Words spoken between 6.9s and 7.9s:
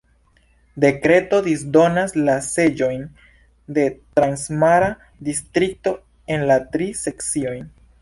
sekciojn.